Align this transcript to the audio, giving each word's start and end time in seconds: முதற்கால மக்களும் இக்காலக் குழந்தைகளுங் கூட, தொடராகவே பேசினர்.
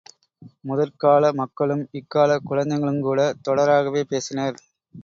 முதற்கால 0.63 1.31
மக்களும் 1.33 1.83
இக்காலக் 1.91 2.45
குழந்தைகளுங் 2.45 3.01
கூட, 3.01 3.19
தொடராகவே 3.47 4.03
பேசினர். 4.09 4.59